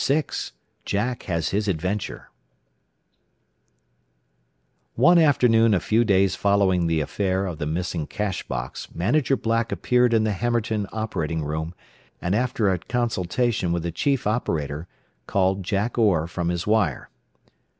[0.07, 0.23] VI
[0.83, 2.31] JACK HAS HIS ADVENTURE
[4.95, 9.71] One afternoon a few days following the affair of the missing cash box Manager Black
[9.71, 11.75] appeared in the Hammerton operating room,
[12.19, 14.87] and after a consultation with the chief operator,
[15.27, 17.11] called Jack Orr from his wire.